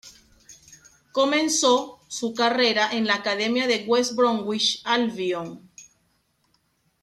Comenzó 1.11 1.99
su 2.07 2.33
carrera 2.33 2.89
en 2.91 3.05
la 3.05 3.13
academia 3.13 3.67
del 3.67 3.87
West 3.87 4.15
Bromwich 4.15 4.81
Albion. 4.83 5.69